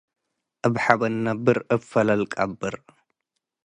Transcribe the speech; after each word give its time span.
እብ 0.65 0.75
ሐበን 0.83 1.15
ነብር፡ 1.27 1.57
እብ 1.73 1.81
ፈለል 1.91 2.23
ቀብር። 2.33 2.75